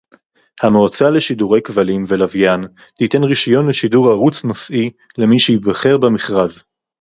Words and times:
המועצה 0.63 1.09
לשידורי 1.09 1.61
כבלים 1.61 2.03
ולוויין 2.07 2.61
תיתן 2.95 3.23
רישיון 3.23 3.67
לשידור 3.67 4.07
ערוץ 4.11 4.43
נושאי 4.43 4.89
למי 5.17 5.39
שייבחר 5.39 5.97
במכרז 5.97 6.63